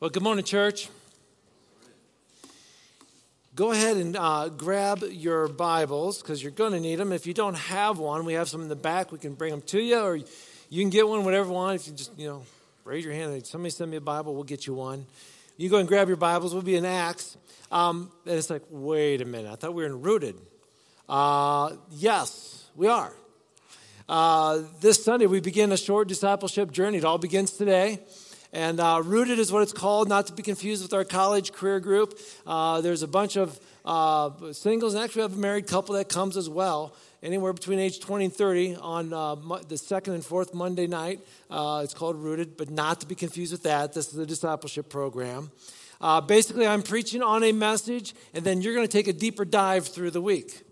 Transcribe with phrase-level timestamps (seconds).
[0.00, 0.88] Well, good morning, church.
[3.56, 7.10] Go ahead and uh, grab your Bibles because you're going to need them.
[7.10, 9.10] If you don't have one, we have some in the back.
[9.10, 11.80] We can bring them to you, or you can get one, whatever you want.
[11.80, 12.44] If you just, you know,
[12.84, 15.04] raise your hand and somebody send me a Bible, we'll get you one.
[15.56, 16.54] You go and grab your Bibles.
[16.54, 17.36] We'll be in Acts.
[17.72, 19.50] Um, and it's like, wait a minute.
[19.50, 20.36] I thought we were in Rooted.
[21.08, 23.12] Uh, yes, we are.
[24.08, 26.98] Uh, this Sunday, we begin a short discipleship journey.
[26.98, 27.98] It all begins today.
[28.52, 31.80] And uh, Rooted is what it's called, not to be confused with our college career
[31.80, 32.18] group.
[32.46, 36.08] Uh, there's a bunch of uh, singles, and actually, we have a married couple that
[36.08, 39.34] comes as well, anywhere between age 20 and 30 on uh,
[39.68, 41.20] the second and fourth Monday night.
[41.50, 43.92] Uh, it's called Rooted, but not to be confused with that.
[43.92, 45.50] This is a discipleship program.
[46.00, 49.44] Uh, basically, I'm preaching on a message, and then you're going to take a deeper
[49.44, 50.62] dive through the week.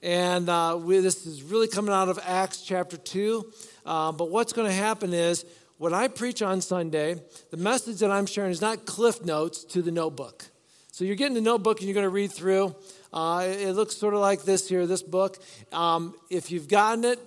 [0.00, 0.46] And
[0.84, 3.52] we, this is really coming out of Acts chapter 2.
[3.84, 5.44] but what's going to happen is,
[5.78, 7.16] when I preach on Sunday,
[7.50, 10.46] the message that I'm sharing is not cliff notes to the notebook.
[10.90, 12.74] So you're getting the notebook and you're going to read through.
[13.12, 15.38] Uh, it looks sort of like this here, this book.
[15.72, 17.18] Um, if you've gotten it,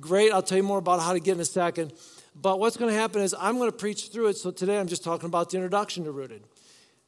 [0.00, 0.32] great.
[0.32, 1.92] I'll tell you more about how to get in a second.
[2.34, 4.36] But what's going to happen is I'm going to preach through it.
[4.36, 6.44] So today I'm just talking about the introduction to Rooted.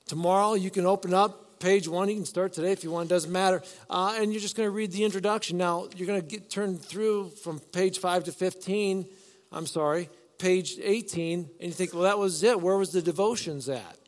[0.06, 2.08] Tomorrow you can open up page one.
[2.08, 3.11] You can start today if you want.
[3.11, 3.62] It doesn't matter.
[3.91, 5.58] Uh, and you're just going to read the introduction.
[5.58, 9.06] Now you're going to get turned through from page five to fifteen.
[9.52, 10.08] I'm sorry
[10.39, 12.61] page 18, and you think, well, that was it.
[12.61, 13.98] Where was the devotions at?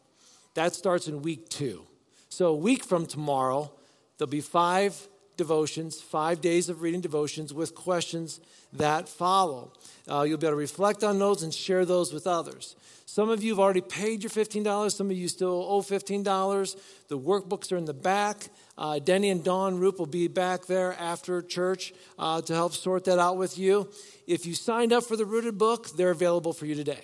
[0.54, 1.84] That starts in week two.
[2.28, 3.72] So, a week from tomorrow,
[4.16, 8.40] there'll be five devotions, five days of reading devotions with questions
[8.74, 9.72] that follow.
[10.10, 12.76] Uh, you'll be able to reflect on those and share those with others.
[13.06, 14.92] Some of you have already paid your $15.
[14.92, 16.76] Some of you still owe $15.
[17.08, 18.48] The workbooks are in the back.
[18.78, 23.04] Uh, Denny and Don Roop will be back there after church uh, to help sort
[23.06, 23.90] that out with you.
[24.28, 27.02] If you signed up for the Rooted book, they're available for you today.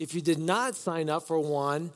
[0.00, 1.92] If you did not sign up for one,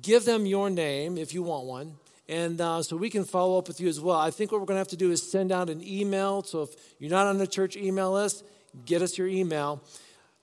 [0.00, 1.96] give them your name if you want one.
[2.28, 4.16] And uh, so we can follow up with you as well.
[4.16, 6.44] I think what we're going to have to do is send out an email.
[6.44, 8.44] So if you're not on the church email list,
[8.86, 9.82] get us your email.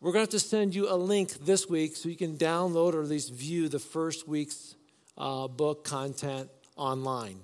[0.01, 2.94] We're going to have to send you a link this week so you can download
[2.94, 4.75] or at least view the first week's
[5.18, 7.39] uh, book content online.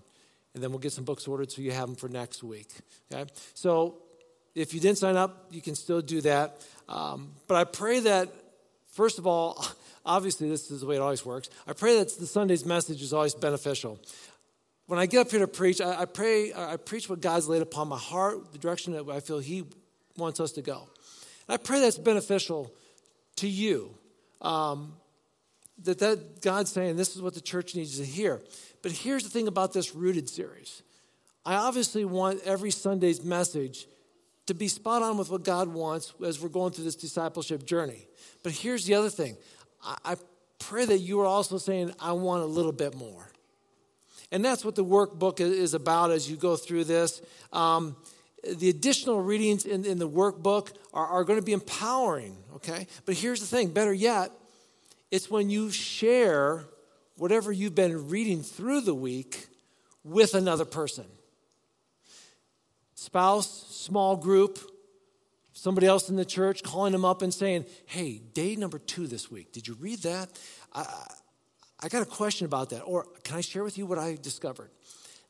[0.55, 2.69] And then we'll get some books ordered so you have them for next week.
[3.11, 3.29] Okay?
[3.53, 3.97] So
[4.55, 6.65] if you didn't sign up, you can still do that.
[6.87, 8.29] Um, but I pray that,
[8.93, 9.63] first of all,
[10.05, 11.49] obviously this is the way it always works.
[11.67, 13.99] I pray that the Sunday's message is always beneficial.
[14.87, 17.61] When I get up here to preach, I, I pray, I preach what God's laid
[17.61, 19.65] upon my heart, the direction that I feel He
[20.15, 20.87] wants us to go.
[21.47, 22.71] And I pray that's beneficial
[23.37, 23.93] to you.
[24.41, 24.93] Um,
[25.83, 28.41] that, that God's saying this is what the church needs to hear.
[28.85, 30.83] But here's the thing about this Rooted series.
[31.43, 33.87] I obviously want every Sunday's message
[34.45, 38.05] to be spot on with what God wants as we're going through this discipleship journey.
[38.43, 39.37] But here's the other thing
[39.83, 40.17] I,
[40.59, 43.27] pray that you are also saying, I want a little bit more.
[44.31, 47.23] And that's what the workbook is about as you go through this.
[47.51, 47.95] Um,
[48.47, 52.85] the additional readings in, in the workbook are, are going to be empowering, okay?
[53.07, 54.29] But here's the thing better yet,
[55.09, 56.67] it's when you share
[57.17, 59.47] whatever you've been reading through the week
[60.03, 61.05] with another person
[62.93, 64.59] spouse, small group,
[65.53, 69.29] somebody else in the church calling them up and saying, Hey, day number two this
[69.29, 70.29] week, did you read that?
[70.73, 70.85] I,
[71.81, 72.81] I got a question about that.
[72.81, 74.71] Or can I share with you what I discovered?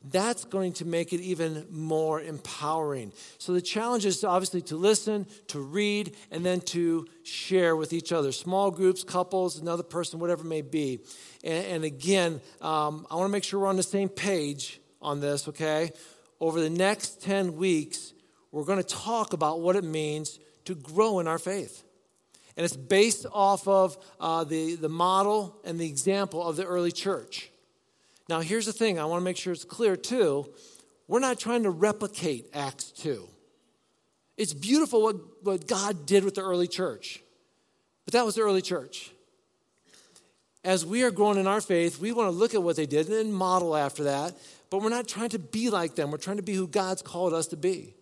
[0.04, 3.12] That's going to make it even more empowering.
[3.38, 8.12] So the challenge is obviously to listen, to read, and then to share with each
[8.12, 8.30] other.
[8.30, 11.00] Small groups, couples, another person, whatever it may be.
[11.46, 15.20] And, and again, um, I want to make sure we're on the same page on
[15.20, 15.92] this, okay?
[16.40, 18.12] over the next 10 weeks,
[18.52, 21.82] we're going to talk about what it means to grow in our faith.
[22.56, 26.92] And it's based off of uh, the, the model and the example of the early
[26.92, 27.50] church.
[28.28, 30.52] Now, here's the thing I want to make sure it's clear too.
[31.06, 33.28] We're not trying to replicate Acts 2.
[34.36, 37.22] It's beautiful what, what God did with the early church,
[38.04, 39.12] but that was the early church.
[40.66, 43.06] As we are growing in our faith, we want to look at what they did
[43.06, 44.34] and then model after that
[44.70, 46.10] but we're not trying to be like them.
[46.10, 47.94] We're trying to be who God's called us to be.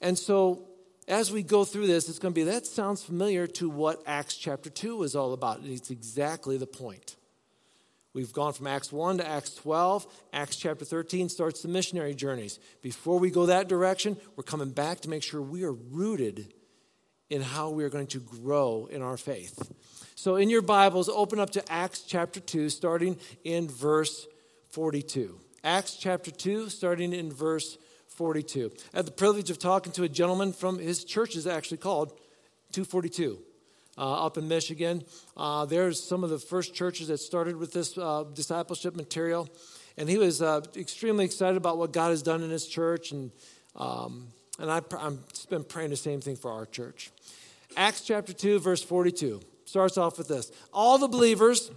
[0.00, 0.66] And so,
[1.08, 4.36] as we go through this, it's going to be that sounds familiar to what Acts
[4.36, 5.58] chapter 2 is all about.
[5.58, 7.16] And it's exactly the point.
[8.12, 10.06] We've gone from Acts 1 to Acts 12.
[10.32, 12.58] Acts chapter 13 starts the missionary journeys.
[12.82, 16.52] Before we go that direction, we're coming back to make sure we are rooted
[17.28, 19.72] in how we are going to grow in our faith.
[20.20, 24.26] So, in your Bibles, open up to Acts chapter 2, starting in verse
[24.68, 25.40] 42.
[25.64, 27.78] Acts chapter 2, starting in verse
[28.08, 28.70] 42.
[28.92, 32.10] I had the privilege of talking to a gentleman from his church is actually called
[32.72, 33.38] 242.
[33.96, 35.04] uh, up in Michigan.
[35.38, 39.48] Uh, there's some of the first churches that started with this uh, discipleship material.
[39.96, 43.12] And he was uh, extremely excited about what God has done in his church.
[43.12, 43.30] And,
[43.74, 44.26] um,
[44.58, 47.10] and I, I'm been praying the same thing for our church.
[47.74, 49.40] Acts chapter 2, verse 42
[49.70, 51.70] starts off with this All the believers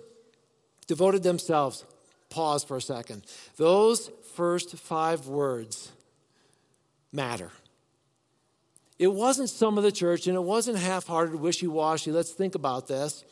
[0.88, 1.86] devoted themselves.
[2.30, 3.24] Pause for a second.
[3.58, 5.92] Those first five words
[7.12, 7.52] matter.
[8.98, 12.12] It wasn't some of the church and it wasn't half hearted, wishy washy.
[12.12, 13.24] Let's think about this.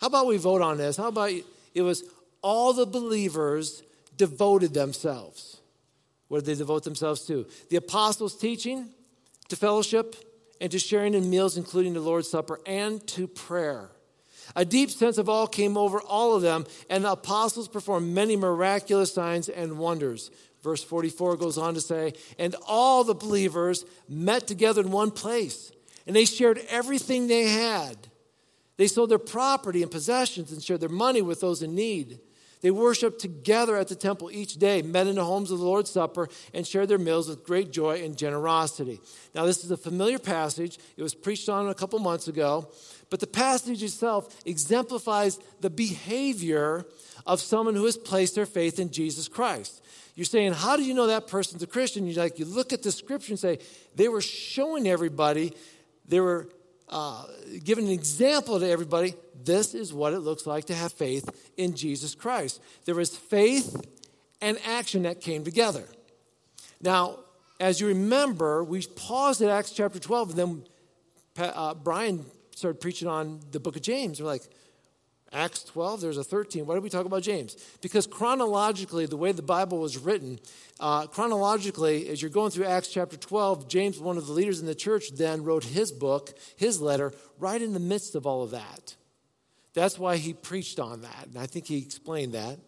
[0.00, 0.96] How about we vote on this?
[0.96, 1.30] How about
[1.74, 2.04] it was
[2.42, 3.82] all the believers
[4.16, 5.60] devoted themselves?
[6.28, 7.46] What did they devote themselves to?
[7.70, 8.90] The apostles' teaching,
[9.48, 10.16] to fellowship,
[10.60, 13.90] and to sharing in meals, including the Lord's Supper, and to prayer.
[14.56, 18.36] A deep sense of awe came over all of them, and the apostles performed many
[18.36, 20.30] miraculous signs and wonders.
[20.62, 25.70] Verse 44 goes on to say, And all the believers met together in one place,
[26.06, 27.96] and they shared everything they had.
[28.76, 32.20] They sold their property and possessions and shared their money with those in need.
[32.60, 35.90] They worshiped together at the temple each day, met in the homes of the Lord's
[35.90, 39.00] Supper, and shared their meals with great joy and generosity.
[39.34, 40.78] Now, this is a familiar passage.
[40.96, 42.68] It was preached on a couple months ago,
[43.10, 46.84] but the passage itself exemplifies the behavior
[47.26, 49.82] of someone who has placed their faith in Jesus Christ.
[50.14, 52.06] You're saying, How do you know that person's a Christian?
[52.06, 53.58] You're like, you look at the scripture and say,
[53.94, 55.52] they were showing everybody,
[56.06, 56.48] they were
[56.88, 57.24] uh,
[57.62, 59.14] giving an example to everybody.
[59.44, 62.60] This is what it looks like to have faith in Jesus Christ.
[62.84, 63.80] There was faith
[64.40, 65.84] and action that came together.
[66.80, 67.18] Now,
[67.60, 72.24] as you remember, we paused at Acts chapter 12, and then uh, Brian
[72.58, 74.20] started preaching on the book of James.
[74.20, 74.42] We're like,
[75.32, 76.64] Acts 12, there's a 13.
[76.66, 77.56] Why do we talk about James?
[77.82, 80.38] Because chronologically, the way the Bible was written,
[80.80, 84.66] uh, chronologically, as you're going through Acts chapter 12, James, one of the leaders in
[84.66, 88.52] the church, then wrote his book, his letter, right in the midst of all of
[88.52, 88.96] that.
[89.74, 91.26] That's why he preached on that.
[91.26, 92.58] And I think he explained that.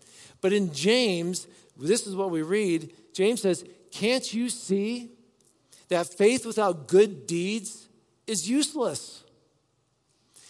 [0.42, 1.46] But in James,
[1.78, 5.10] this is what we read James says, Can't you see
[5.88, 7.88] that faith without good deeds
[8.26, 9.19] is useless?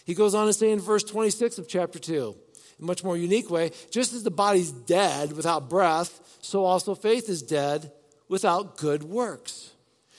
[0.05, 2.35] He goes on to say in verse 26 of chapter 2,
[2.79, 6.95] in a much more unique way, just as the body's dead without breath, so also
[6.95, 7.91] faith is dead
[8.27, 9.71] without good works.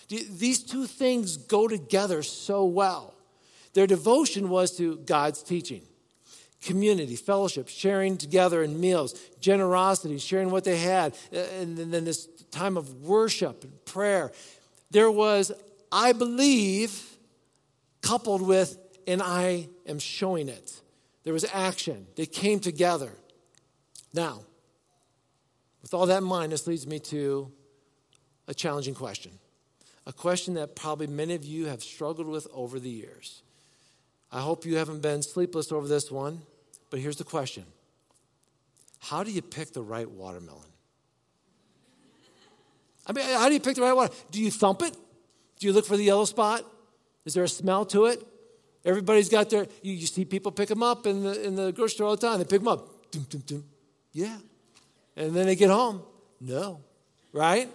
[0.09, 3.15] These two things go together so well.
[3.73, 5.83] Their devotion was to God's teaching
[6.63, 12.29] community, fellowship, sharing together in meals, generosity, sharing what they had, uh, and then this
[12.51, 14.31] time of worship and prayer.
[14.91, 15.51] There was,
[15.91, 17.17] I believe,
[18.01, 20.81] coupled with and I am showing it.
[21.25, 23.13] There was action, they came together.
[24.13, 24.41] Now,
[25.81, 27.51] with all that in mind, this leads me to
[28.49, 29.33] a challenging question.
[30.07, 33.43] A question that probably many of you have struggled with over the years.
[34.31, 36.43] I hope you haven't been sleepless over this one,
[36.91, 37.65] but here's the question
[38.99, 40.61] How do you pick the right watermelon?
[43.07, 44.11] I mean, how do you pick the right one?
[44.31, 44.97] Do you thump it?
[45.59, 46.65] Do you look for the yellow spot?
[47.25, 48.25] Is there a smell to it?
[48.85, 51.95] Everybody's got their, you, you see people pick them up in the, in the grocery
[51.95, 52.39] store all the time.
[52.39, 53.11] They pick them up.
[53.11, 53.65] Dum, dum, dum.
[54.13, 54.37] Yeah.
[55.17, 56.03] And then they get home.
[56.41, 56.81] No.
[57.33, 57.69] Right?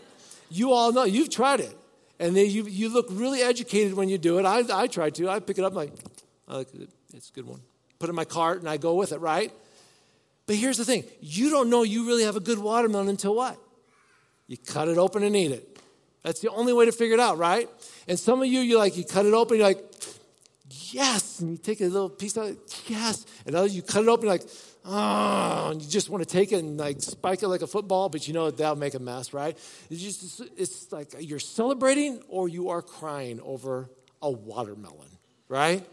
[0.50, 1.04] You all know.
[1.04, 1.76] You've tried it.
[2.20, 4.46] And then you, you look really educated when you do it.
[4.46, 5.30] I, I try to.
[5.30, 5.92] I pick it up like,
[6.48, 6.90] like it.
[7.14, 7.62] It's a good one.
[8.00, 9.52] Put it in my cart and I go with it, right?
[10.46, 13.58] But here's the thing you don't know you really have a good watermelon until what?
[14.48, 15.80] You cut it open and eat it.
[16.24, 17.70] That's the only way to figure it out, right?
[18.08, 19.87] And some of you, you like, you cut it open, you're like,
[20.94, 21.40] yes.
[21.40, 22.56] And you take a little piece out,
[22.88, 23.26] yes.
[23.46, 24.44] And others, you cut it open, like,
[24.86, 28.10] oh, and you just want to take it and like spike it like a football,
[28.10, 29.58] but you know that'll make a mess, right?
[29.90, 33.90] It's just, it's like you're celebrating or you are crying over
[34.22, 35.10] a watermelon,
[35.50, 35.86] right?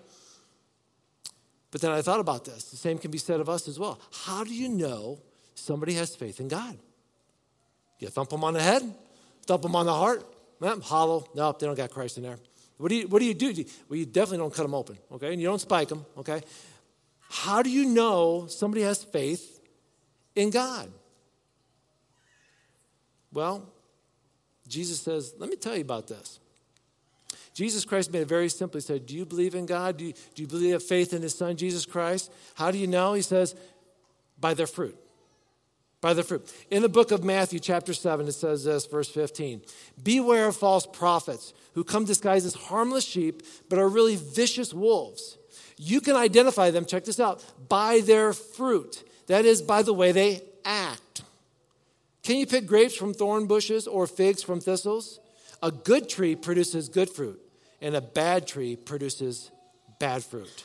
[1.71, 2.65] But then I thought about this.
[2.65, 4.01] The same can be said of us as well.
[4.13, 5.21] How do you know
[5.55, 6.79] somebody has faith in God?
[7.99, 8.83] You thump them on the head,
[9.47, 10.25] thump them on the heart,
[10.83, 11.27] hollow.
[11.35, 12.39] No, they don't got Christ in there.
[12.85, 13.65] What do you, what do, you do?
[13.89, 15.33] Well, you definitely don't cut them open, okay?
[15.33, 16.43] And you don't spike them, okay?
[17.31, 19.63] How do you know somebody has faith
[20.37, 20.91] in God?
[23.33, 23.67] Well,
[24.69, 26.41] Jesus says, let me tell you about this.
[27.55, 28.77] Jesus Christ made it very simple.
[28.77, 29.97] He said, Do you believe in God?
[29.97, 32.31] Do you, do you believe have faith in his son, Jesus Christ?
[32.55, 33.15] How do you know?
[33.15, 33.55] He says,
[34.39, 34.99] By their fruit
[36.05, 36.53] by the fruit.
[36.71, 39.63] In the book of Matthew, chapter 7, it says this, verse 15
[40.03, 45.39] Beware of false prophets who come disguised as harmless sheep, but are really vicious wolves.
[45.79, 49.03] You can identify them, check this out, by their fruit.
[49.29, 51.23] That is, by the way they act.
[52.23, 55.21] Can you pick grapes from thorn bushes or figs from thistles?
[55.63, 57.41] A good tree produces good fruit,
[57.81, 59.51] and a bad tree produces
[59.99, 60.65] bad fruit.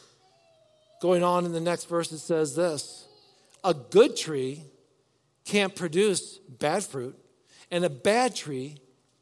[1.01, 3.07] Going on in the next verse, it says this
[3.63, 4.65] A good tree
[5.49, 7.17] can't produce bad fruit,
[7.71, 8.77] and a bad tree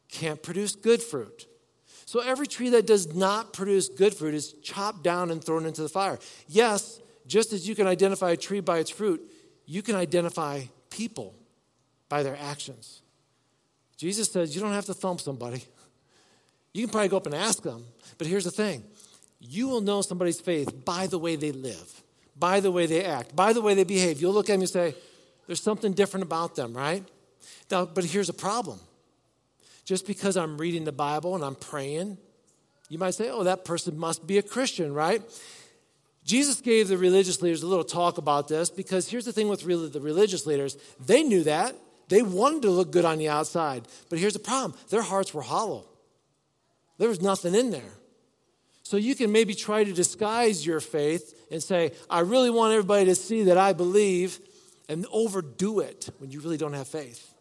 [0.10, 1.48] can't produce good fruit.
[2.06, 5.82] So every tree that does not produce good fruit is chopped down and thrown into
[5.82, 6.20] the fire.
[6.48, 9.22] Yes, just as you can identify a tree by its fruit,
[9.66, 11.34] you can identify people
[12.10, 13.02] by their actions.
[13.96, 15.64] Jesus says you don't have to thump somebody.
[16.74, 17.86] You can probably go up and ask them,
[18.20, 18.84] but here's the thing
[19.40, 22.04] you will know somebody's faith by the way they live,
[22.38, 24.22] by the way they act, by the way they behave.
[24.22, 24.94] You'll look at them and say,
[25.48, 27.04] there's something different about them, right?
[27.72, 28.80] Now, but here's a problem.
[29.86, 32.18] Just because I'm reading the Bible and I'm praying,
[32.90, 35.22] you might say, oh, that person must be a Christian, right?
[36.26, 39.64] Jesus gave the religious leaders a little talk about this because here's the thing with
[39.64, 41.76] really the religious leaders they knew that.
[42.10, 43.86] They wanted to look good on the outside.
[44.10, 45.86] But here's the problem their hearts were hollow,
[46.98, 47.94] there was nothing in there.
[48.84, 53.04] So you can maybe try to disguise your faith and say, I really want everybody
[53.06, 54.40] to see that I believe,
[54.90, 57.34] and overdo it when you really don't have faith.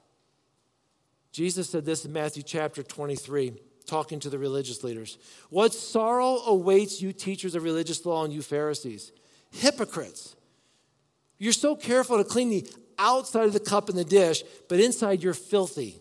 [1.32, 3.54] Jesus said this in Matthew chapter 23,
[3.86, 5.18] talking to the religious leaders.
[5.50, 9.12] What sorrow awaits you, teachers of religious law, and you, Pharisees?
[9.50, 10.34] Hypocrites.
[11.38, 15.22] You're so careful to clean the outside of the cup and the dish, but inside
[15.22, 16.00] you're filthy,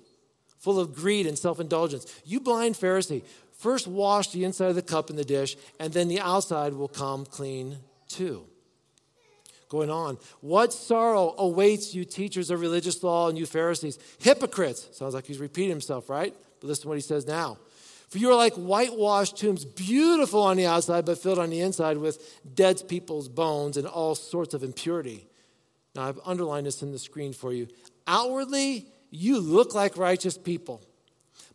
[0.58, 2.08] full of greed and self indulgence.
[2.24, 3.24] You blind Pharisee,
[3.58, 6.88] First, wash the inside of the cup and the dish, and then the outside will
[6.88, 8.46] come clean too.
[9.68, 13.98] Going on, what sorrow awaits you, teachers of religious law, and you Pharisees?
[14.20, 14.88] Hypocrites.
[14.92, 16.34] Sounds like he's repeating himself, right?
[16.60, 17.58] But listen to what he says now.
[18.10, 21.98] For you are like whitewashed tombs, beautiful on the outside, but filled on the inside
[21.98, 25.28] with dead people's bones and all sorts of impurity.
[25.96, 27.68] Now, I've underlined this in the screen for you.
[28.06, 30.84] Outwardly, you look like righteous people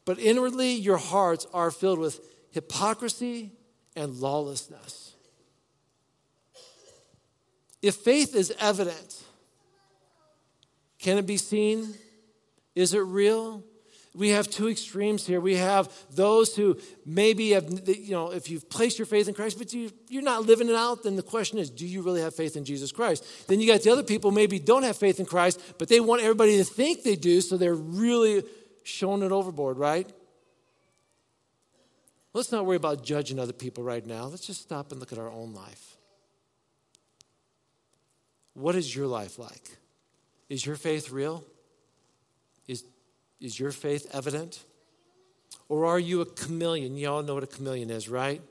[0.05, 3.53] but inwardly your hearts are filled with hypocrisy
[3.95, 5.10] and lawlessness.
[7.83, 9.23] If faith is evident,
[10.99, 11.95] can it be seen?
[12.75, 13.65] Is it real?
[14.15, 15.41] We have two extremes here.
[15.41, 19.57] We have those who maybe have, you know, if you've placed your faith in Christ,
[19.57, 22.35] but you, you're not living it out, then the question is, do you really have
[22.35, 23.25] faith in Jesus Christ?
[23.47, 26.23] Then you got the other people maybe don't have faith in Christ, but they want
[26.23, 28.43] everybody to think they do, so they're really
[28.83, 30.11] showing it overboard, right?
[32.33, 34.25] Let's not worry about judging other people right now.
[34.27, 35.90] Let's just stop and look at our own life.
[38.61, 39.79] What is your life like?
[40.51, 41.45] Is your faith real?
[42.69, 42.85] Is,
[43.41, 44.63] is your faith evident?
[45.69, 46.97] Or are you a chameleon?
[46.97, 48.43] You all know what a chameleon is, right?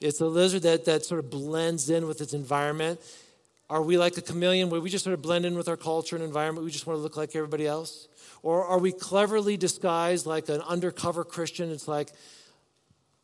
[0.00, 3.00] It's a lizard that, that sort of blends in with its environment.
[3.70, 6.14] Are we like a chameleon where we just sort of blend in with our culture
[6.14, 6.64] and environment?
[6.64, 8.08] We just want to look like everybody else?
[8.42, 11.70] Or are we cleverly disguised like an undercover Christian?
[11.70, 12.10] It's like,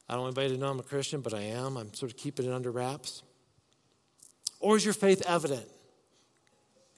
[0.09, 1.77] I don't want anybody to know I'm a Christian, but I am.
[1.77, 3.23] I'm sort of keeping it under wraps.
[4.61, 5.69] Or is your faith evident?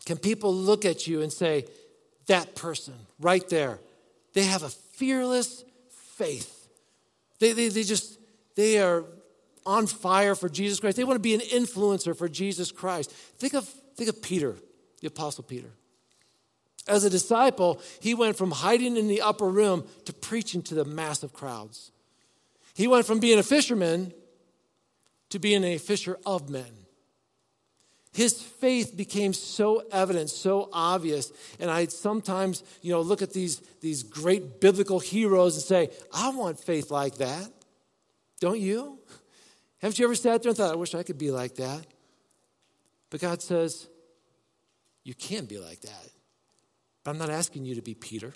[0.06, 1.66] Can people look at you and say,
[2.30, 3.80] that person right there,
[4.34, 5.64] they have a fearless
[6.14, 6.68] faith.
[7.40, 8.20] They, they, they just,
[8.54, 9.04] they are
[9.66, 10.96] on fire for Jesus Christ.
[10.96, 13.10] They want to be an influencer for Jesus Christ.
[13.10, 13.66] Think of,
[13.96, 14.56] think of Peter,
[15.00, 15.70] the Apostle Peter.
[16.86, 20.84] As a disciple, he went from hiding in the upper room to preaching to the
[20.84, 21.90] massive crowds.
[22.74, 24.12] He went from being a fisherman
[25.30, 26.79] to being a fisher of men.
[28.12, 31.32] His faith became so evident, so obvious.
[31.60, 36.30] And I sometimes, you know, look at these, these great biblical heroes and say, I
[36.30, 37.48] want faith like that.
[38.40, 38.98] Don't you?
[39.80, 41.86] Haven't you ever sat there and thought, I wish I could be like that?
[43.10, 43.88] But God says,
[45.04, 46.08] You can be like that.
[47.04, 48.32] But I'm not asking you to be Peter.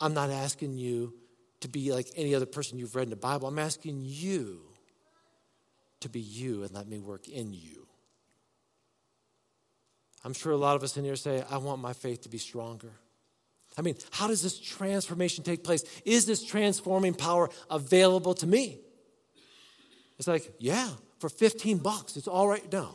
[0.00, 1.14] I'm not asking you
[1.60, 3.48] to be like any other person you've read in the Bible.
[3.48, 4.60] I'm asking you
[6.00, 7.87] to be you and let me work in you.
[10.28, 12.36] I'm sure a lot of us in here say, I want my faith to be
[12.36, 12.90] stronger.
[13.78, 15.82] I mean, how does this transformation take place?
[16.04, 18.78] Is this transforming power available to me?
[20.18, 22.94] It's like, yeah, for 15 bucks, it's all right now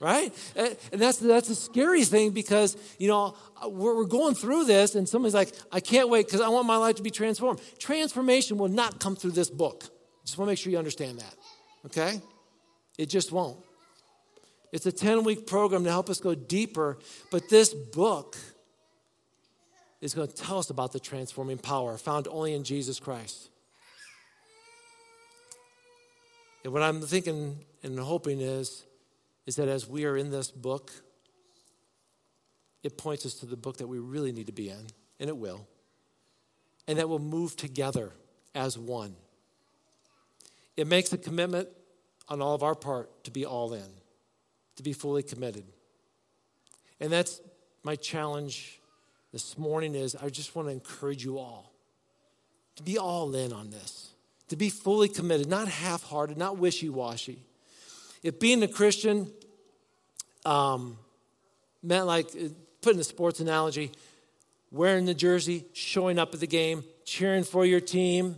[0.00, 0.34] right?
[0.56, 5.08] And that's, that's a scary thing because, you know, we're, we're going through this and
[5.08, 7.60] somebody's like, I can't wait because I want my life to be transformed.
[7.78, 9.84] Transformation will not come through this book.
[10.26, 11.34] Just want to make sure you understand that,
[11.86, 12.20] okay?
[12.98, 13.56] It just won't.
[14.74, 16.98] It's a 10 week program to help us go deeper,
[17.30, 18.36] but this book
[20.00, 23.50] is going to tell us about the transforming power found only in Jesus Christ.
[26.64, 28.84] And what I'm thinking and hoping is
[29.46, 30.90] is that as we are in this book,
[32.82, 34.88] it points us to the book that we really need to be in,
[35.20, 35.68] and it will.
[36.88, 38.10] And that we'll move together
[38.56, 39.14] as one.
[40.76, 41.68] It makes a commitment
[42.28, 44.03] on all of our part to be all in.
[44.76, 45.64] To be fully committed.
[47.00, 47.40] And that's
[47.82, 48.80] my challenge
[49.32, 51.72] this morning is I just want to encourage you all
[52.76, 54.10] to be all in on this,
[54.48, 57.38] to be fully committed, not half-hearted, not wishy-washy.
[58.22, 59.30] If being a Christian
[60.44, 60.98] um,
[61.82, 62.48] meant like uh,
[62.80, 63.92] putting a sports analogy,
[64.70, 68.36] wearing the jersey, showing up at the game, cheering for your team,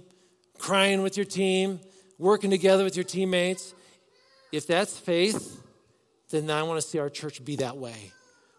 [0.58, 1.80] crying with your team,
[2.18, 3.74] working together with your teammates.
[4.52, 5.60] If that's faith,
[6.30, 8.12] then I want to see our church be that way,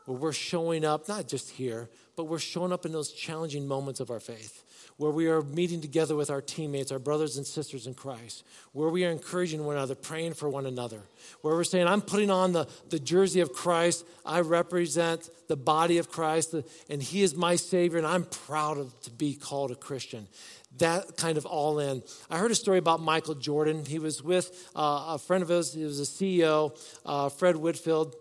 [0.05, 3.99] where we're showing up, not just here, but we're showing up in those challenging moments
[3.99, 4.63] of our faith,
[4.97, 8.89] where we are meeting together with our teammates, our brothers and sisters in Christ, where
[8.89, 11.01] we are encouraging one another, praying for one another,
[11.41, 15.99] where we're saying, I'm putting on the, the jersey of Christ, I represent the body
[15.99, 16.55] of Christ,
[16.89, 20.27] and He is my Savior, and I'm proud of, to be called a Christian
[20.79, 22.03] that kind of all in.
[22.29, 23.85] I heard a story about Michael Jordan.
[23.85, 28.15] He was with uh, a friend of his, he was a CEO, uh, Fred Whitfield.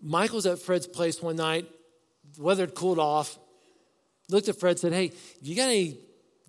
[0.00, 1.66] Michael was at Fred's place one night,
[2.36, 3.38] the weather had cooled off.
[4.32, 5.98] Looked at Fred, said, Hey, you got any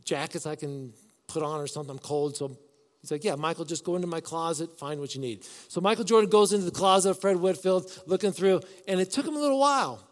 [0.03, 0.93] jackets I can
[1.27, 1.91] put on or something?
[1.91, 2.35] I'm cold.
[2.35, 2.57] So
[3.01, 5.45] he's like, Yeah, Michael, just go into my closet, find what you need.
[5.67, 9.25] So Michael Jordan goes into the closet of Fred Whitfield, looking through, and it took
[9.25, 10.07] him a little while.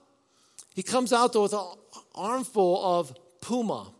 [0.76, 1.66] He comes out though with an
[2.16, 3.92] armful of Puma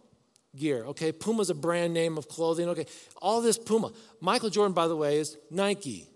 [0.56, 0.84] gear.
[0.86, 2.70] Okay, Puma's a brand name of clothing.
[2.70, 2.86] Okay,
[3.22, 3.92] all this Puma.
[4.20, 6.08] Michael Jordan, by the way, is Nike.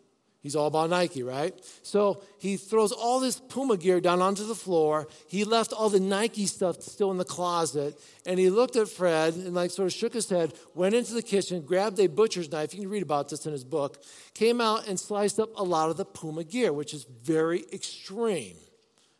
[0.45, 1.59] He's all about Nike, right?
[1.81, 5.07] So he throws all this Puma gear down onto the floor.
[5.27, 7.99] He left all the Nike stuff still in the closet.
[8.27, 11.23] And he looked at Fred and, like, sort of shook his head, went into the
[11.23, 12.75] kitchen, grabbed a butcher's knife.
[12.75, 14.03] You can read about this in his book.
[14.35, 18.55] Came out and sliced up a lot of the Puma gear, which is very extreme.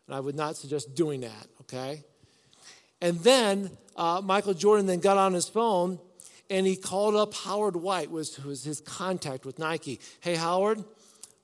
[0.06, 2.04] And I would not suggest doing that, okay?
[3.02, 5.98] And then uh, Michael Jordan then got on his phone
[6.50, 10.00] and he called up Howard White, was, was his contact with Nike.
[10.20, 10.84] Hey, Howard,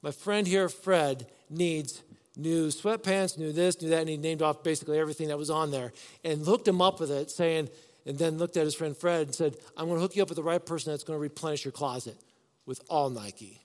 [0.02, 2.02] my friend here, Fred, needs
[2.38, 5.72] new sweatpants, new this, new that, and he named off basically everything that was on
[5.72, 5.92] there
[6.24, 7.70] and hooked him up with it, saying,
[8.06, 10.30] and then looked at his friend Fred and said, I'm going to hook you up
[10.30, 12.18] with the right person that's going to replenish your closet
[12.66, 13.62] with all Nike.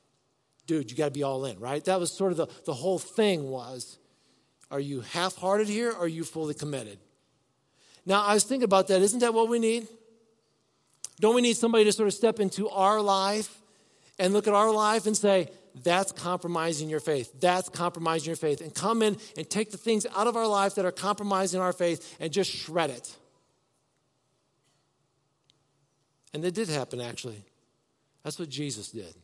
[0.67, 1.85] Dude, you got to be all in, right?
[1.85, 3.99] That was sort of the, the whole thing was,
[4.71, 6.99] are you half-hearted here or are you fully committed?
[8.05, 9.01] Now, I was thinking about that.
[9.01, 9.87] Isn't that what we need?
[11.21, 13.59] Don't we need somebody to sort of step into our life
[14.19, 15.51] and look at our life and say,
[15.83, 17.33] that's compromising your faith.
[17.41, 18.61] That's compromising your faith.
[18.61, 21.73] And come in and take the things out of our life that are compromising our
[21.73, 23.15] faith and just shred it.
[26.33, 27.45] And it did happen, actually.
[28.23, 29.15] That's what Jesus did.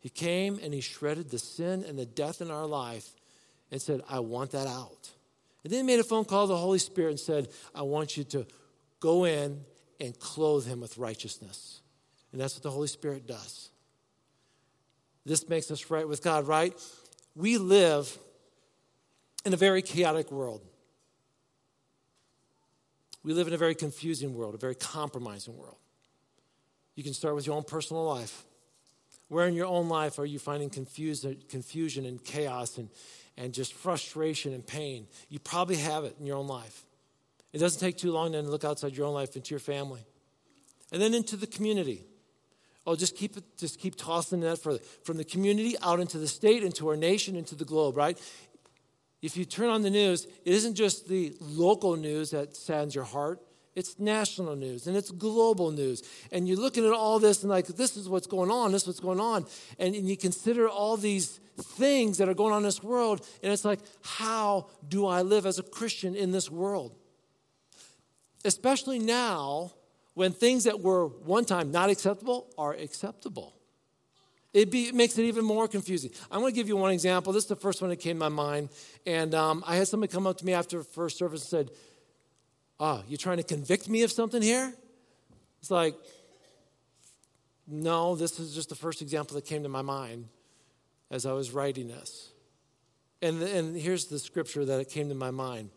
[0.00, 3.08] He came and he shredded the sin and the death in our life
[3.70, 5.10] and said, I want that out.
[5.62, 8.16] And then he made a phone call to the Holy Spirit and said, I want
[8.16, 8.46] you to
[9.00, 9.64] go in
[10.00, 11.80] and clothe him with righteousness.
[12.32, 13.70] And that's what the Holy Spirit does.
[15.24, 16.74] This makes us right with God, right?
[17.34, 18.18] We live
[19.44, 20.62] in a very chaotic world.
[23.22, 25.76] We live in a very confusing world, a very compromising world.
[26.94, 28.44] You can start with your own personal life.
[29.28, 32.90] Where in your own life are you finding confusion and chaos and,
[33.36, 35.06] and just frustration and pain.
[35.30, 36.84] You probably have it in your own life.
[37.52, 40.04] It doesn't take too long then to look outside your own life into your family.
[40.92, 42.04] And then into the community.
[42.86, 44.80] Oh, just keep it, just keep tossing that further.
[45.04, 48.18] From the community out into the state, into our nation, into the globe, right?
[49.22, 53.04] If you turn on the news, it isn't just the local news that saddens your
[53.04, 53.40] heart.
[53.74, 56.02] It's national news and it's global news.
[56.30, 58.88] And you're looking at all this and like, this is what's going on, this is
[58.88, 59.46] what's going on.
[59.78, 63.52] And, and you consider all these things that are going on in this world, and
[63.52, 66.96] it's like, how do I live as a Christian in this world?
[68.44, 69.72] Especially now
[70.14, 73.54] when things that were one time not acceptable are acceptable.
[74.52, 76.12] It, be, it, makes it even more confusing.
[76.30, 77.32] I'm going to give you one example.
[77.32, 78.68] This is the first one that came to my mind.
[79.04, 81.76] And um, I had somebody come up to me after first service and said,
[82.78, 84.72] Ah, oh, you trying to convict me of something here?
[85.60, 85.94] It's like,
[87.66, 90.28] no, this is just the first example that came to my mind
[91.10, 92.30] as I was writing this.
[93.22, 95.70] And, and here's the scripture that it came to my mind.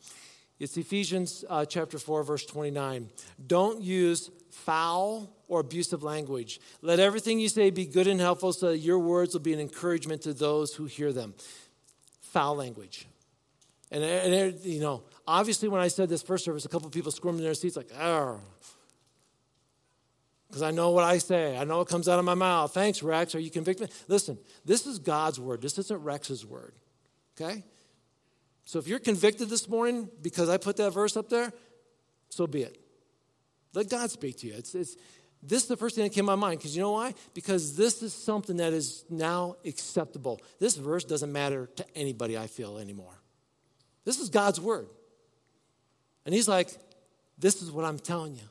[0.60, 3.10] It's Ephesians uh, chapter 4, verse 29.
[3.46, 6.60] Don't use foul or abusive language.
[6.82, 9.60] Let everything you say be good and helpful so that your words will be an
[9.60, 11.36] encouragement to those who hear them.
[12.22, 13.08] Foul language.
[13.91, 17.38] And, and you know, obviously, when I said this first service, a couple people squirmed
[17.38, 18.41] in their seats like, oh,
[20.48, 21.58] because I know what I say.
[21.58, 22.74] I know what comes out of my mouth.
[22.74, 23.36] Thanks, Rex.
[23.36, 23.91] Are you convicted?
[24.08, 25.62] Listen, this is God's word.
[25.62, 26.74] This isn't Rex's word.
[27.39, 27.63] Okay?
[28.67, 31.53] So if you're convicted this morning because I put that verse up there,
[32.27, 32.77] so be it.
[33.73, 34.56] Let God speak to you.
[34.58, 34.97] It's, it's,
[35.41, 37.13] This is the first thing that came to my mind because you know why?
[37.34, 40.41] Because this is something that is now acceptable.
[40.60, 43.13] This verse doesn't matter to anybody, I feel, anymore.
[44.03, 44.89] This is God's word.
[46.25, 46.69] And he's like,
[47.39, 48.49] This is what I'm telling you.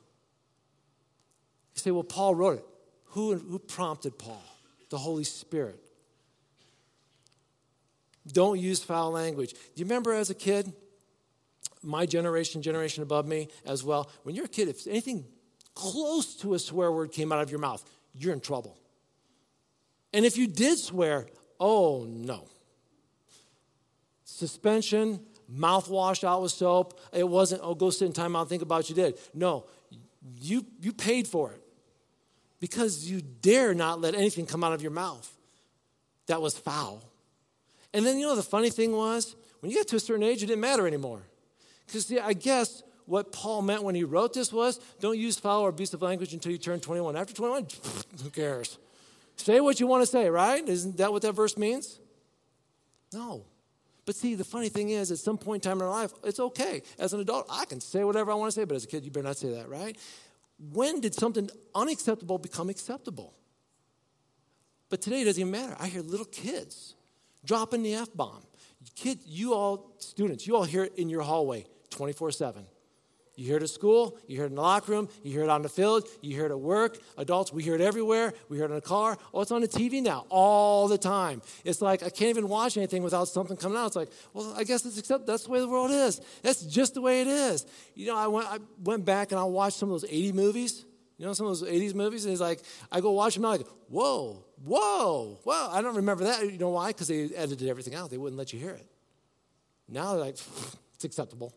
[1.75, 2.65] You say, Well, Paul wrote it.
[3.09, 4.43] Who, who prompted Paul?
[4.89, 5.86] The Holy Spirit.
[8.33, 9.53] Don't use foul language.
[9.53, 10.73] Do you remember as a kid?
[11.83, 14.11] My generation, generation above me as well.
[14.25, 15.25] When you're a kid, if anything
[15.75, 17.85] close to a swear word came out of your mouth,
[18.15, 18.79] you're in trouble.
[20.13, 21.27] And if you did swear,
[21.61, 22.49] oh no.
[24.25, 26.99] Suspension, mouth washed out with soap.
[27.13, 29.19] It wasn't, oh, go sit in time out, think about what you did.
[29.35, 29.67] No,
[30.41, 31.63] you, you paid for it
[32.59, 35.33] because you dare not let anything come out of your mouth
[36.27, 37.03] that was foul.
[37.93, 40.43] And then, you know, the funny thing was, when you got to a certain age,
[40.43, 41.23] it didn't matter anymore.
[41.87, 45.63] Because see, I guess what Paul meant when he wrote this was don't use foul
[45.63, 47.17] or abusive language until you turn 21.
[47.17, 47.67] After 21,
[48.23, 48.79] who cares?
[49.37, 50.67] Say what you want to say, right?
[50.67, 52.01] Isn't that what that verse means?
[53.13, 53.45] No.
[54.05, 56.39] But see, the funny thing is, at some point in time in our life, it's
[56.39, 56.83] okay.
[56.99, 59.05] As an adult, I can say whatever I want to say, but as a kid,
[59.05, 59.97] you better not say that, right?
[60.73, 63.35] When did something unacceptable become acceptable?
[64.89, 65.77] But today it doesn't even matter.
[65.79, 66.95] I hear little kids
[67.47, 68.43] dropping the F bomb.
[68.95, 72.65] Kid, you all, students, you all hear it in your hallway 24 7.
[73.37, 75.51] You hear it at school, you hear it in the locker room, you hear it
[75.51, 76.99] on the field, you hear it at work.
[77.19, 78.33] Adults, we hear it everywhere.
[78.49, 79.19] We hear it in the car.
[79.35, 81.43] Oh, it's on the TV now all the time.
[81.63, 83.89] It's like I can't even watch anything without something coming out.
[83.89, 86.23] It's like, well, I guess it's accept that's the way the world is.
[86.43, 87.67] That's just the way it is.
[87.95, 90.87] You know, I went, I went back and I watched some of those 80 movies.
[91.19, 92.61] You know, some of those 80s movies, and he's like,
[92.93, 95.69] I go watch them now, like, whoa, whoa, whoa.
[95.71, 96.51] I don't remember that.
[96.51, 96.89] You know why?
[96.89, 98.11] Because they edited everything out.
[98.11, 98.87] They wouldn't let you hear it.
[99.89, 100.37] Now they're like,
[100.95, 101.55] it's acceptable.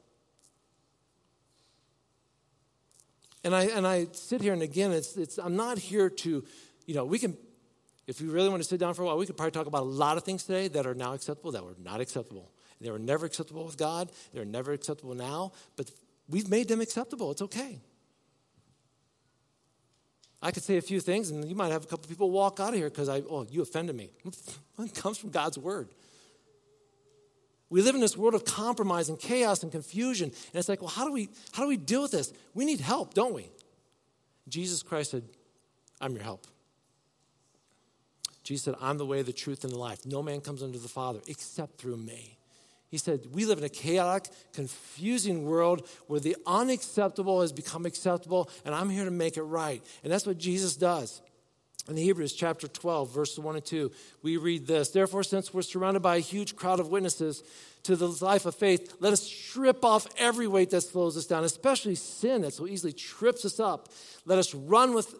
[3.43, 6.43] And I, and I sit here, and again, it's, it's, I'm not here to,
[6.85, 7.37] you know, we can,
[8.07, 9.81] if we really want to sit down for a while, we could probably talk about
[9.81, 12.51] a lot of things today that are now acceptable, that were not acceptable.
[12.81, 15.91] They were never acceptable with God, they're never acceptable now, but
[16.29, 17.31] we've made them acceptable.
[17.31, 17.79] It's okay.
[20.41, 22.69] I could say a few things, and you might have a couple people walk out
[22.69, 24.09] of here because I, oh, you offended me.
[24.79, 25.89] it comes from God's word.
[27.69, 30.29] We live in this world of compromise and chaos and confusion.
[30.29, 32.33] And it's like, well, how do we how do we deal with this?
[32.55, 33.51] We need help, don't we?
[34.47, 35.23] Jesus Christ said,
[36.01, 36.47] I'm your help.
[38.43, 40.07] Jesus said, I'm the way, the truth, and the life.
[40.07, 42.38] No man comes unto the Father except through me.
[42.89, 48.49] He said, We live in a chaotic, confusing world where the unacceptable has become acceptable,
[48.65, 49.83] and I'm here to make it right.
[50.03, 51.21] And that's what Jesus does.
[51.87, 56.01] In Hebrews chapter 12, verses 1 and 2, we read this Therefore, since we're surrounded
[56.01, 57.43] by a huge crowd of witnesses
[57.83, 61.43] to the life of faith, let us strip off every weight that slows us down,
[61.43, 63.89] especially sin that so easily trips us up.
[64.25, 65.15] Let us run with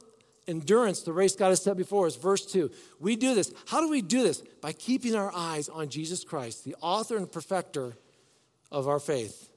[0.50, 2.16] endurance the race God has set before us.
[2.16, 2.72] Verse 2.
[3.00, 3.54] We do this.
[3.68, 4.42] How do we do this?
[4.62, 7.96] By keeping our eyes on Jesus Christ, the author and perfecter
[8.72, 9.50] of our faith.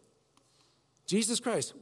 [1.07, 1.75] Jesus Christ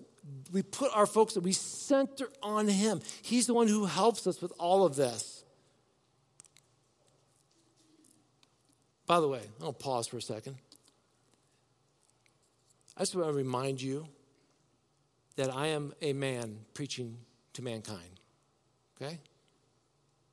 [0.52, 3.00] we put our focus, we center on Him.
[3.22, 5.44] He's the one who helps us with all of this.
[9.06, 10.56] By the way, I'll pause for a second.
[12.96, 14.06] I just want to remind you
[15.36, 17.18] that I am a man preaching
[17.54, 18.19] to mankind.
[19.00, 19.18] Okay?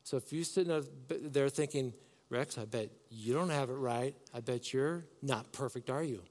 [0.04, 1.94] So if you're sitting there thinking,
[2.30, 4.16] Rex, I bet you don't have it right.
[4.34, 6.22] I bet you're not perfect, are you?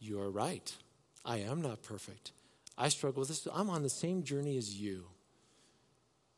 [0.00, 0.72] You're right.
[1.24, 2.32] I am not perfect.
[2.76, 3.46] I struggle with this.
[3.52, 5.04] I'm on the same journey as you.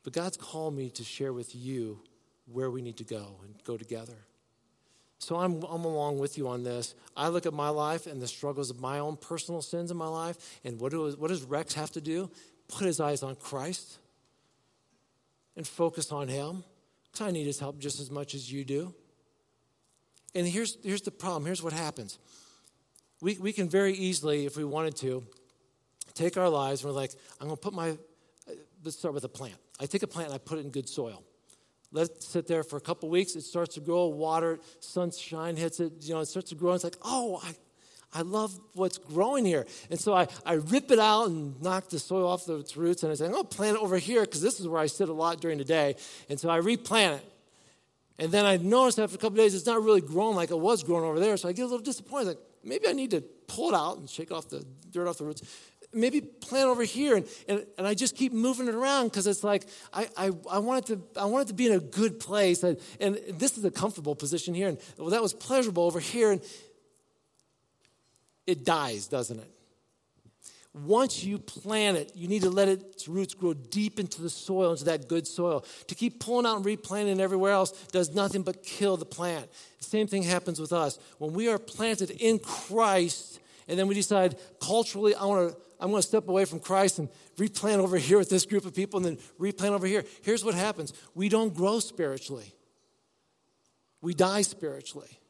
[0.05, 2.01] But God's called me to share with you
[2.51, 4.27] where we need to go and go together.
[5.19, 6.95] So I'm, I'm along with you on this.
[7.17, 10.07] I look at my life and the struggles of my own personal sins in my
[10.07, 10.61] life.
[10.62, 12.31] And what, do, what does Rex have to do?
[12.69, 13.99] Put his eyes on Christ
[15.57, 16.64] and focus on him.
[17.11, 18.95] Because I need his help just as much as you do.
[20.35, 22.19] And here's, here's the problem here's what happens
[23.23, 25.25] we, we can very easily, if we wanted to,
[26.14, 27.97] take our lives and we're like, I'm going to put my,
[28.85, 29.57] let's start with a plant.
[29.79, 31.23] I take a plant and I put it in good soil.
[31.92, 33.37] Let it sit there for a couple weeks.
[33.37, 36.71] It starts to grow, water sunshine hits it, you know, it starts to grow.
[36.71, 37.55] And it's like, oh, I,
[38.14, 39.66] I love what's growing here.
[39.90, 43.03] And so I, I rip it out and knock the soil off of its roots.
[43.03, 44.87] And I say, I'm going to plant it over here because this is where I
[44.87, 45.97] sit a lot during the day.
[46.31, 47.33] And so I replant it.
[48.19, 50.83] And then I notice after a couple days it's not really growing like it was
[50.83, 51.37] growing over there.
[51.37, 52.29] So I get a little disappointed.
[52.29, 55.25] Like, maybe I need to pull it out and shake off the dirt off the
[55.25, 55.42] roots.
[55.92, 57.16] Maybe plant over here.
[57.16, 60.59] And, and, and I just keep moving it around because it's like I, I, I,
[60.59, 62.62] want it to, I want it to be in a good place.
[62.62, 64.69] And, and this is a comfortable position here.
[64.69, 66.33] And well, that was pleasurable over here.
[66.33, 66.40] And
[68.47, 69.57] it dies, doesn't it?
[70.85, 74.73] once you plant it, you need to let its roots grow deep into the soil,
[74.73, 75.65] into that good soil.
[75.87, 79.51] To keep pulling out and replanting everywhere else does nothing but kill the plant.
[79.79, 80.99] The same thing happens with us.
[81.19, 85.91] When we are planted in Christ, and then we decide culturally, I want to, I'm
[85.91, 88.99] going to step away from Christ and replant over here with this group of people,
[88.99, 90.05] and then replant over here.
[90.23, 92.55] Here's what happens: we don't grow spiritually.
[94.03, 95.21] We die spiritually.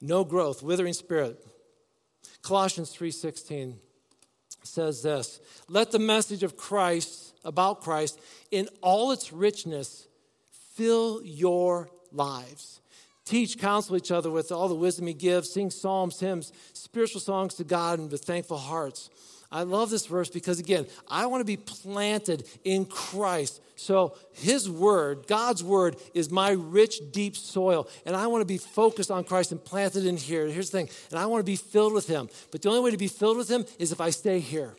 [0.00, 1.44] No growth, withering spirit.
[2.42, 3.80] Colossians 3:16
[4.62, 8.18] says this, "Let the message of Christ about Christ
[8.50, 10.06] in all its richness
[10.50, 12.80] fill your lives.
[13.24, 17.54] Teach, counsel each other with all the wisdom he gives, sing psalms, hymns, spiritual songs
[17.54, 19.10] to God and with thankful hearts."
[19.52, 23.60] I love this verse because, again, I want to be planted in Christ.
[23.74, 27.88] So, His Word, God's Word, is my rich, deep soil.
[28.06, 30.46] And I want to be focused on Christ and planted in here.
[30.46, 32.28] Here's the thing, and I want to be filled with Him.
[32.52, 34.76] But the only way to be filled with Him is if I stay here.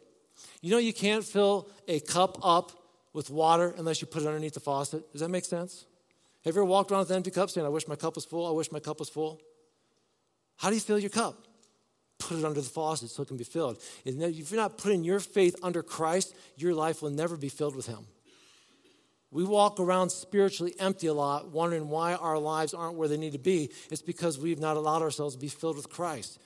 [0.62, 2.72] You know, you can't fill a cup up
[3.14, 5.12] with water unless you put it underneath the faucet.
[5.12, 5.86] Does that make sense?
[6.46, 8.26] Have you ever walked around with an empty cup saying, I wish my cup was
[8.26, 9.42] full, I wish my cup was full?
[10.58, 11.48] How do you fill your cup?
[12.22, 13.82] Put it under the faucet so it can be filled.
[14.06, 17.88] If you're not putting your faith under Christ, your life will never be filled with
[17.88, 18.06] Him.
[19.32, 23.32] We walk around spiritually empty a lot, wondering why our lives aren't where they need
[23.32, 23.72] to be.
[23.90, 26.38] It's because we've not allowed ourselves to be filled with Christ.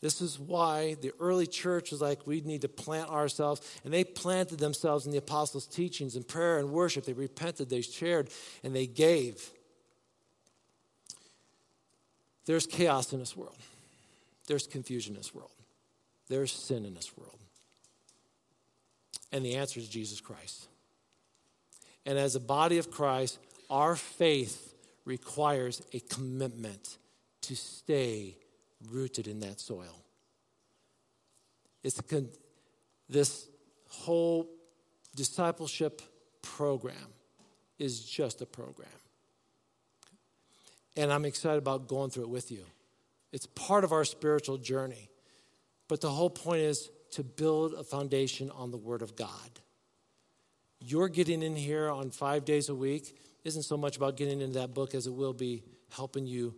[0.00, 3.62] This is why the early church was like, we need to plant ourselves.
[3.82, 7.04] And they planted themselves in the apostles' teachings and prayer and worship.
[7.04, 8.30] They repented, they shared,
[8.62, 9.50] and they gave.
[12.46, 13.56] There's chaos in this world,
[14.46, 15.50] there's confusion in this world,
[16.28, 17.38] there's sin in this world.
[19.32, 20.68] And the answer is Jesus Christ.
[22.06, 26.98] And as a body of Christ, our faith requires a commitment
[27.42, 28.36] to stay
[28.90, 30.02] rooted in that soil.
[31.82, 32.28] It's con-
[33.08, 33.46] this
[33.88, 34.48] whole
[35.14, 36.02] discipleship
[36.42, 36.94] program
[37.78, 38.88] is just a program.
[40.96, 42.64] And I'm excited about going through it with you.
[43.32, 45.10] It's part of our spiritual journey.
[45.88, 49.60] But the whole point is to build a foundation on the Word of God.
[50.80, 54.58] Your getting in here on five days a week isn't so much about getting into
[54.58, 55.62] that book as it will be
[55.94, 56.54] helping you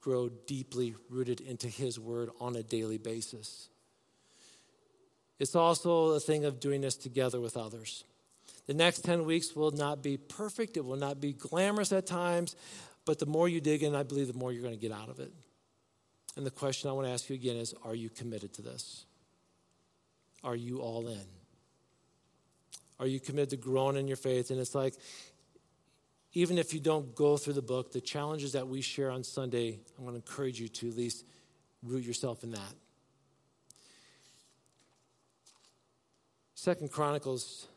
[0.00, 3.68] grow deeply rooted into His Word on a daily basis.
[5.38, 8.04] It's also a thing of doing this together with others.
[8.66, 12.56] The next 10 weeks will not be perfect, it will not be glamorous at times,
[13.06, 15.08] but the more you dig in, I believe the more you're going to get out
[15.08, 15.32] of it.
[16.36, 19.06] And the question I want to ask you again is Are you committed to this?
[20.44, 21.24] Are you all in?
[23.00, 24.50] Are you committed to growing in your faith?
[24.50, 24.94] And it's like,
[26.32, 29.78] even if you don't go through the book, the challenges that we share on Sunday,
[29.98, 31.24] I want to encourage you to at least
[31.82, 32.74] root yourself in that.
[36.54, 37.68] Second Chronicles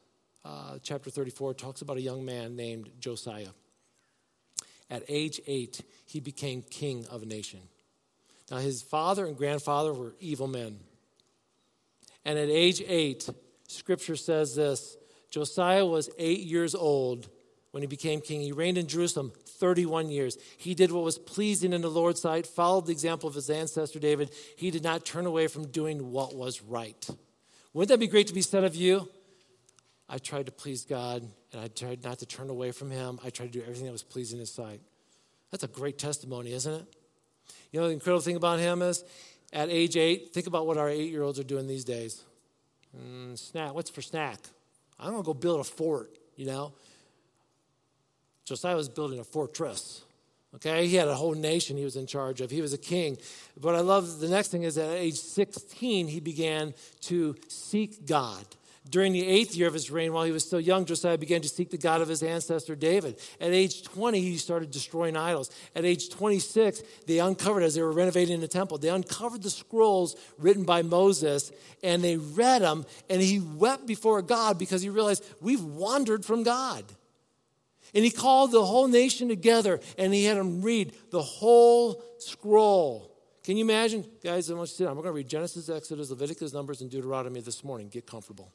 [0.43, 3.49] uh, chapter 34 talks about a young man named Josiah.
[4.89, 7.59] At age eight, he became king of a nation.
[8.49, 10.79] Now, his father and grandfather were evil men.
[12.25, 13.29] And at age eight,
[13.67, 14.97] scripture says this
[15.29, 17.29] Josiah was eight years old
[17.71, 18.41] when he became king.
[18.41, 20.37] He reigned in Jerusalem 31 years.
[20.57, 23.99] He did what was pleasing in the Lord's sight, followed the example of his ancestor
[23.99, 24.31] David.
[24.57, 27.07] He did not turn away from doing what was right.
[27.73, 29.07] Wouldn't that be great to be said of you?
[30.09, 31.21] I tried to please God
[31.53, 33.19] and I tried not to turn away from Him.
[33.23, 34.81] I tried to do everything that was pleasing in His sight.
[35.51, 36.85] That's a great testimony, isn't it?
[37.71, 39.03] You know, the incredible thing about him is
[39.53, 42.23] at age eight, think about what our eight year olds are doing these days.
[42.97, 44.39] Mm, snack, what's for snack?
[44.99, 46.73] I'm going to go build a fort, you know?
[48.45, 50.03] Josiah was building a fortress.
[50.55, 52.49] Okay, he had a whole nation he was in charge of.
[52.49, 53.19] He was a king.
[53.55, 58.43] But I love the next thing is at age 16, he began to seek God.
[58.89, 61.49] During the eighth year of his reign, while he was still young, Josiah began to
[61.49, 63.19] seek the God of his ancestor David.
[63.39, 65.51] At age 20, he started destroying idols.
[65.75, 70.15] At age 26, they uncovered, as they were renovating the temple, they uncovered the scrolls
[70.39, 71.51] written by Moses
[71.83, 76.43] and they read them, and he wept before God because he realized we've wandered from
[76.43, 76.83] God.
[77.93, 83.15] And he called the whole nation together and he had them read the whole scroll.
[83.43, 84.05] Can you imagine?
[84.23, 84.95] Guys, I want you to sit down.
[84.95, 87.89] We're going to read Genesis, Exodus, Leviticus, Numbers, and Deuteronomy this morning.
[87.89, 88.51] Get comfortable.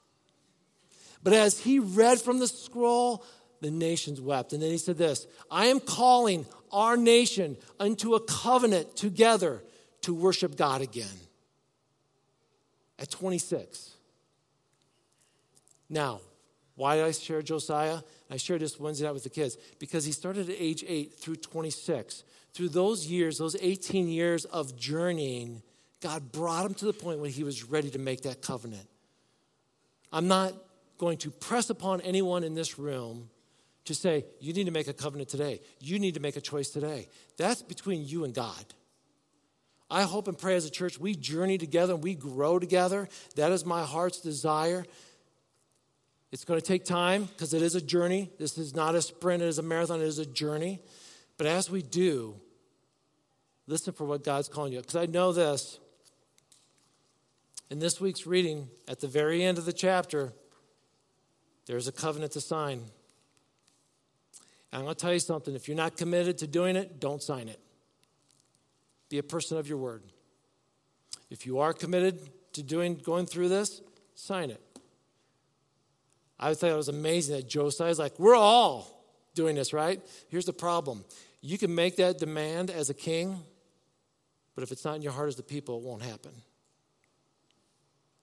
[1.25, 3.25] But as he read from the scroll,
[3.61, 4.53] the nations wept.
[4.53, 9.63] And then he said this I am calling our nation unto a covenant together
[10.03, 11.07] to worship God again.
[12.99, 13.91] At 26.
[15.89, 16.21] Now,
[16.77, 18.01] why did I share Josiah?
[18.31, 21.37] I shared this Wednesday night with the kids because he started at age 8 through
[21.37, 22.25] 26.
[22.53, 25.63] Through those years, those 18 years of journeying,
[26.01, 28.89] God brought him to the point when he was ready to make that covenant.
[30.13, 30.55] I'm not
[30.99, 33.31] going to press upon anyone in this room
[33.85, 35.61] to say, you need to make a covenant today.
[35.81, 37.09] You need to make a choice today.
[37.37, 38.65] That's between you and God.
[39.91, 43.09] I hope and pray as a church we journey together and we grow together.
[43.37, 44.85] That is my heart's desire.
[46.33, 48.31] It's going to take time because it is a journey.
[48.39, 50.81] This is not a sprint, it is a marathon, it is a journey.
[51.37, 52.41] But as we do,
[53.67, 54.81] listen for what God's calling you.
[54.81, 55.79] Because I know this.
[57.71, 60.33] In this week's reading, at the very end of the chapter,
[61.66, 62.79] there's a covenant to sign.
[64.72, 65.55] And I'm going to tell you something.
[65.55, 67.61] If you're not committed to doing it, don't sign it.
[69.09, 70.03] Be a person of your word.
[71.31, 72.18] If you are committed
[72.55, 73.81] to doing going through this,
[74.14, 74.61] sign it.
[76.38, 80.00] I thought it was amazing that Josiah is like, we're all doing this, right?
[80.29, 81.05] Here's the problem.
[81.40, 83.40] You can make that demand as a king,
[84.55, 86.33] but if it's not in your heart as the people, it won't happen.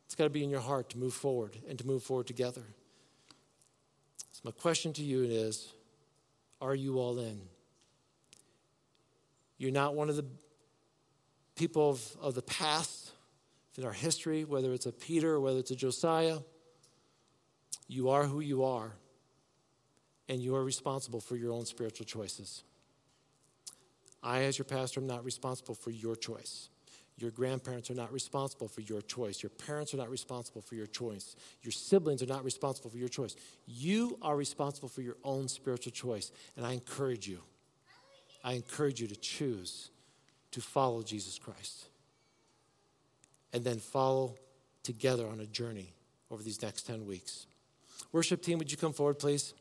[0.05, 2.63] It's got to be in your heart to move forward and to move forward together.
[4.41, 5.71] So, my question to you is
[6.59, 7.41] Are you all in?
[9.57, 10.25] You're not one of the
[11.55, 13.11] people of, of the past
[13.77, 16.39] in our history, whether it's a Peter or whether it's a Josiah.
[17.87, 18.93] You are who you are,
[20.27, 22.63] and you are responsible for your own spiritual choices.
[24.23, 26.70] I, as your pastor, am not responsible for your choice.
[27.21, 29.43] Your grandparents are not responsible for your choice.
[29.43, 31.35] Your parents are not responsible for your choice.
[31.61, 33.35] Your siblings are not responsible for your choice.
[33.67, 36.31] You are responsible for your own spiritual choice.
[36.57, 37.39] And I encourage you,
[38.43, 39.91] I encourage you to choose
[40.51, 41.85] to follow Jesus Christ.
[43.53, 44.35] And then follow
[44.81, 45.93] together on a journey
[46.31, 47.45] over these next 10 weeks.
[48.11, 49.53] Worship team, would you come forward, please?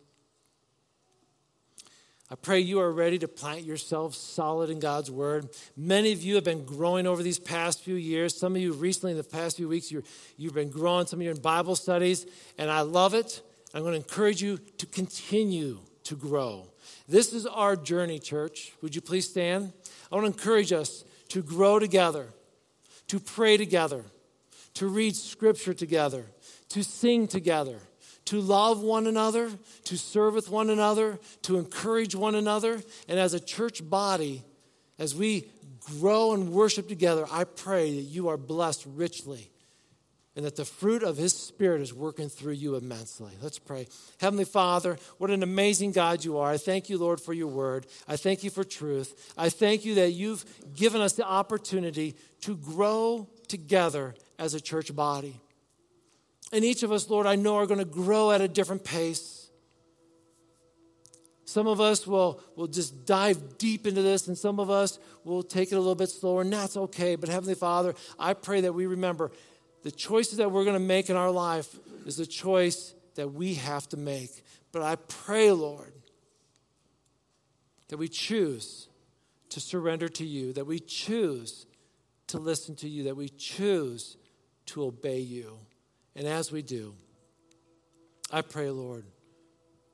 [2.32, 5.48] I pray you are ready to plant yourself solid in God's word.
[5.76, 8.38] Many of you have been growing over these past few years.
[8.38, 10.04] Some of you recently, in the past few weeks, you
[10.44, 11.06] have been growing.
[11.06, 13.42] Some of you in Bible studies, and I love it.
[13.74, 16.68] I'm going to encourage you to continue to grow.
[17.08, 18.74] This is our journey, church.
[18.80, 19.72] Would you please stand?
[20.12, 22.28] I want to encourage us to grow together,
[23.08, 24.04] to pray together,
[24.74, 26.26] to read scripture together,
[26.68, 27.80] to sing together
[28.30, 29.50] to love one another,
[29.82, 32.80] to serve with one another, to encourage one another.
[33.08, 34.44] And as a church body,
[35.00, 35.48] as we
[35.98, 39.50] grow and worship together, I pray that you are blessed richly
[40.36, 43.32] and that the fruit of His Spirit is working through you immensely.
[43.42, 43.88] Let's pray.
[44.20, 46.52] Heavenly Father, what an amazing God you are.
[46.52, 47.88] I thank you, Lord, for your word.
[48.06, 49.32] I thank you for truth.
[49.36, 50.44] I thank you that you've
[50.76, 55.40] given us the opportunity to grow together as a church body.
[56.52, 59.48] And each of us, Lord, I know are going to grow at a different pace.
[61.44, 65.42] Some of us will, will just dive deep into this, and some of us will
[65.42, 67.16] take it a little bit slower, and that's okay.
[67.16, 69.30] But Heavenly Father, I pray that we remember
[69.82, 73.54] the choices that we're going to make in our life is a choice that we
[73.54, 74.44] have to make.
[74.72, 75.92] But I pray, Lord,
[77.88, 78.88] that we choose
[79.48, 81.66] to surrender to you, that we choose
[82.28, 84.16] to listen to you, that we choose
[84.66, 85.58] to obey you.
[86.14, 86.94] And as we do,
[88.33, 89.05] I pray, Lord,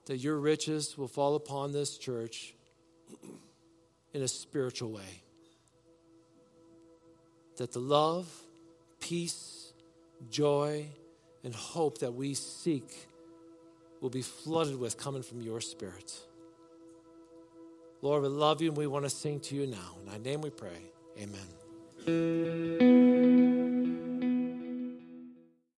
[0.07, 2.55] that your riches will fall upon this church
[4.13, 5.23] in a spiritual way.
[7.59, 8.29] That the love,
[9.01, 9.73] peace,
[10.31, 10.87] joy,
[11.45, 13.09] and hope that we seek
[14.01, 16.13] will be flooded with coming from your spirit.
[18.03, 19.97] Lord, we love you and we want to sing to you now.
[20.01, 20.93] In thy name we pray.
[22.07, 23.56] Amen.